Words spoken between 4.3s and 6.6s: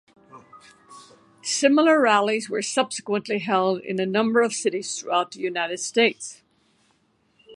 of cities throughout the United States.